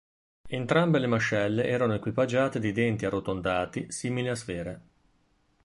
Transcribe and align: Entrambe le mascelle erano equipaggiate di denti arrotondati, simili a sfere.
Entrambe 0.47 0.97
le 0.97 1.05
mascelle 1.05 1.67
erano 1.67 1.93
equipaggiate 1.93 2.59
di 2.59 2.71
denti 2.71 3.05
arrotondati, 3.05 3.91
simili 3.91 4.29
a 4.29 4.35
sfere. 4.35 4.81